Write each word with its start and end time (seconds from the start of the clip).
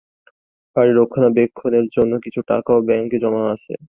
বাড়ির 0.75 0.97
রক্ষণাবেক্ষণের 0.97 1.85
জন্যে 1.95 2.17
কিছু 2.25 2.39
টাকাও 2.49 2.79
ব্যাঙ্কে 2.87 3.17
জমা 3.23 3.43
আছে। 3.53 3.73